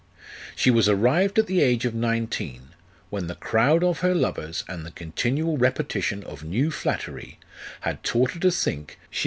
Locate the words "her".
3.99-4.15, 8.31-8.39